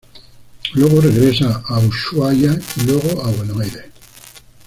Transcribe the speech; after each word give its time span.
Luego 0.73 0.99
regresa 0.99 1.61
a 1.67 1.77
Ushuaia 1.77 2.57
y 2.77 2.87
luego 2.87 3.23
a 3.23 3.29
Buenos 3.29 3.59
Aires. 3.61 3.85